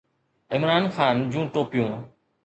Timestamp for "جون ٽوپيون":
1.33-1.91